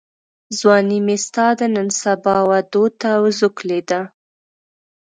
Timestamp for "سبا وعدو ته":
2.01-3.09